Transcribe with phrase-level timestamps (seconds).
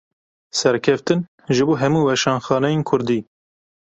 [0.59, 1.21] Serkeftin
[1.55, 3.19] ji bo hemû weşanxaneyên kurdî.